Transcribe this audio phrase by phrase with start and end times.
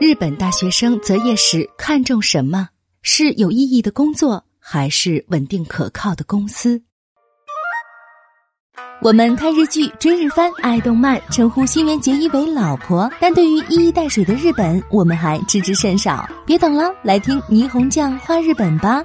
[0.00, 2.68] 日本大学生择业时看重什么？
[3.02, 6.82] 是有意义的工作，还是稳定可靠的公司？
[9.00, 16.28] 我们看日剧、追日番、爱动漫，称呼新垣结衣为老婆，但对于一衣带水的日本，我们还知之甚少。
[16.44, 19.00] 别等了，来听霓虹酱画日本吧。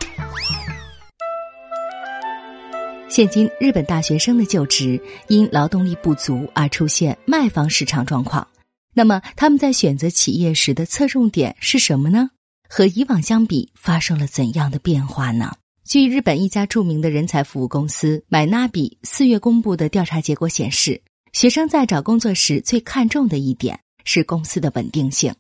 [3.07, 8.45] 现今日本大学生的就职因劳动力不足而出现卖方市场状况。
[8.99, 12.31] 那么他们在选择企业时的侧重点是什么呢？
[12.67, 15.53] 和以往相比，发生了怎样的变化呢？
[15.85, 21.01] 据日本一家著名的人才服务公司买纳比四月公布的调查结果显示，
[21.31, 25.33] 学生在找工作时最看重的一点是公司的稳定性。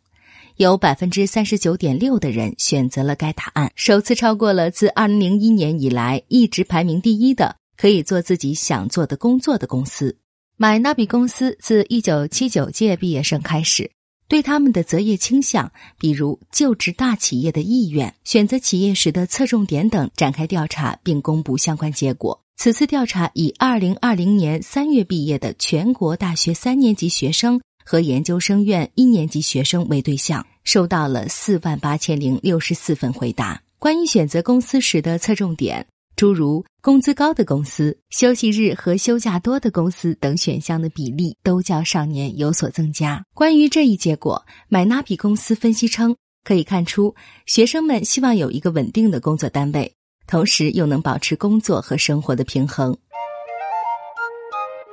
[0.55, 10.15] 有百分之三十九点六的人选择了该答案，首次超过了自二零零一年以来一直排名第一的可以做自己想做的工作的公司。
[10.61, 13.89] 买纳比公司自一九七九届毕业生开始，
[14.27, 22.43] 对他们的择业倾向，比如就职大企业的意愿、选择企业时的侧重点等展开调查，并公布相关结果。
[22.57, 27.61] 此次调查以二零二零年三月毕业的全国大学三年级学生。
[27.85, 33.63] 和研究生院一年级学生为对象，收到了四万八千零六十四份回答。
[33.79, 35.87] 关于选择公司时的侧重点，
[36.19, 43.23] 诸如工资高的公司、休息日和休假多的公司等选项的比例，都较上年有所增加。
[43.33, 49.95] 关于这一结果，买纳比公司分析称，可以看出学生们希望有一个稳定的工作单位，
[50.27, 52.97] 同时又能保持工作和生活的平衡。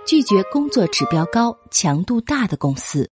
[0.06, 3.10] 拒绝工作指标高、强度大的公司。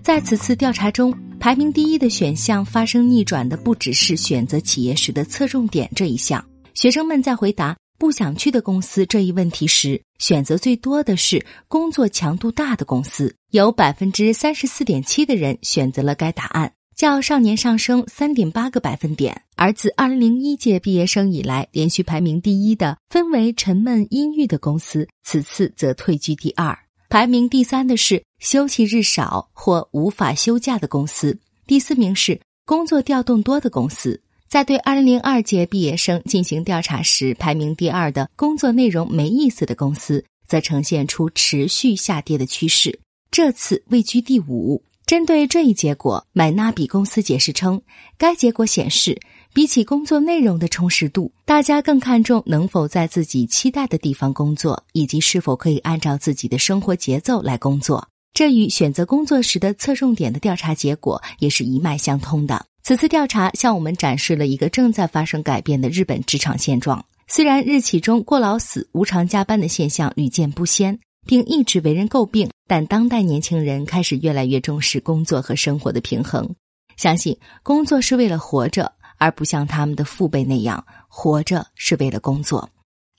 [0.00, 6.44] 在此次调查中，排名第一的选项发生逆转的不只是选择企业时的侧重点这一项。
[6.74, 16.72] 学生们在回答不想去的公司这一问题时，选择最多的是工作强度大的公司，有百分之三十四点七的人选择了该答案。
[16.96, 26.76] 较上年上升三点八个百分点，而自二零零一届毕业生以来连续排名第一的氛围沉闷阴郁的公司，此次则退居第二。
[27.10, 34.20] 排名第三的是休息日少或无法休假的公司，第四名是工作调动多的公司。
[34.46, 42.98] 在对二零零二届毕业生进行调查时，排名第二的工作内容没意思的公司，则呈现出持续下跌的趋势，
[43.30, 44.82] 这次位居第五。
[45.06, 47.80] 针对这一结果，买纳比公司解释称，
[48.18, 49.18] 该结果显示，
[49.52, 58.08] 比起工作内容的充实度，大家更看重能否在自己期待的地方工作，以及是否可以按照自己的生活节奏来工作。
[58.34, 62.64] 这与选择工作时的侧重点的调查结果也是一脉相通的。
[62.82, 67.04] 此次调查向我们展示了一个正在发生改变的日本职场现状。
[67.26, 70.98] 虽然日企中过劳死、无偿加班的现象屡见不鲜。
[71.26, 76.48] 并一直为人诟病，但当代年轻人开始越来越重视工作和生活的平衡，
[76.96, 82.70] 相信工作是为了活着，而不像他们的父辈那样活着是为了工作。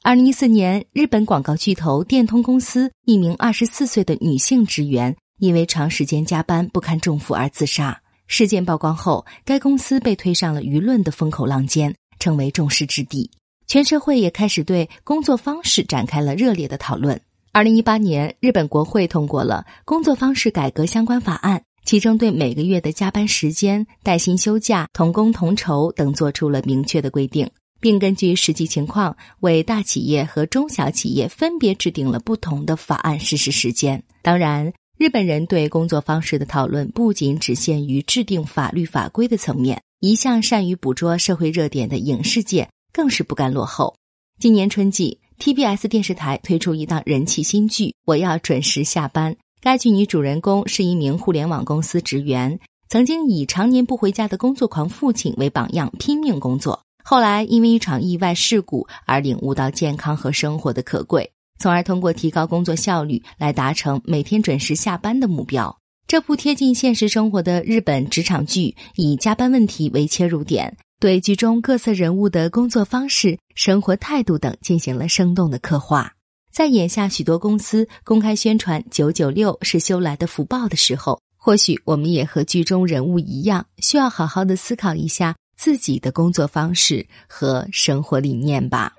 [0.02, 8.02] 二零一四年，日本广告巨头电通公司一名二十四岁的女性职员因为长时间加班不堪重负而自杀。
[8.26, 13.30] 事件曝光后，该公司被推上了舆论的风口浪尖，成为众矢之的。
[13.68, 17.20] 全社会也开始对工作方式展开了热烈的讨论。
[17.52, 27.50] 二零一八年，日本国会通过了工作方式改革相关法案，其中对每个月的加班时间、带薪休假、同工同酬等做出了明确的规定，
[27.82, 34.04] 并根据实际情况为大企业和中小企业分别制定了不同的法案实施时间。
[34.22, 43.96] 当然，日本人对工作方式的讨论不仅只限于制定法律法规的层面，一向善于捕捉社会热点的影视界更是不甘落后。
[44.40, 45.20] 今年春季。
[45.40, 49.34] TBS 电视台推出一档人气新剧《我要准时下班》。
[49.62, 56.82] 该剧女主人公是一名互联网公司职员，曾经以常年不回家的工作狂父亲为榜样拼命工作。
[57.04, 65.78] 后来因为一场意外事故而领悟到健康和生活的可贵，从而通过提高工作效率来达成每天准时下班的目标。
[66.08, 70.78] 这部贴近现实生活的日本职场剧，以加班问题为切入点。
[71.02, 76.14] 对剧中各色人物的工作方式、生活态度等进行了生动的刻画。
[76.52, 88.94] 在眼下许多公司公开宣传“九九六”是修来的福报的时候，或许我们也和剧中人物一样，需要好好的思考一下自己的工作方式和生活理念吧。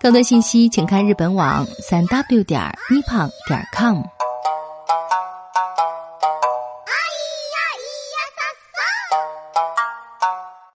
[0.00, 4.02] 更多信息，请看日本网三 w 点 nippon 点 com。